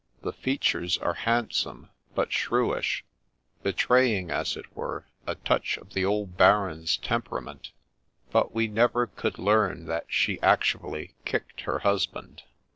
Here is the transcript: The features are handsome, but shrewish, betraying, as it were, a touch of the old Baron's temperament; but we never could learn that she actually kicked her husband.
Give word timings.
The 0.23 0.33
features 0.33 0.97
are 0.97 1.13
handsome, 1.13 1.91
but 2.15 2.33
shrewish, 2.33 3.05
betraying, 3.61 4.31
as 4.31 4.57
it 4.57 4.75
were, 4.75 5.05
a 5.27 5.35
touch 5.35 5.77
of 5.77 5.93
the 5.93 6.05
old 6.05 6.37
Baron's 6.37 6.97
temperament; 6.97 7.69
but 8.31 8.51
we 8.51 8.65
never 8.67 9.05
could 9.05 9.37
learn 9.37 9.85
that 9.85 10.05
she 10.07 10.41
actually 10.41 11.13
kicked 11.23 11.61
her 11.61 11.77
husband. 11.81 12.41